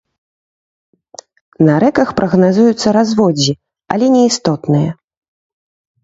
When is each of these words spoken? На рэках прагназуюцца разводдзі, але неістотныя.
На 1.67 1.73
рэках 1.83 2.09
прагназуюцца 2.19 2.87
разводдзі, 2.97 3.53
але 3.97 4.05
неістотныя. 4.15 4.89